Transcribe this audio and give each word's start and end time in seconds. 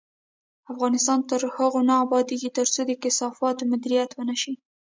افغانستان 0.71 1.19
تر 1.29 1.41
هغو 1.55 1.79
نه 1.89 1.95
ابادیږي، 2.05 2.49
ترڅو 2.57 2.81
د 2.85 2.91
کثافاتو 3.03 3.63
مدیریت 3.71 4.11
ونشي. 4.13 4.53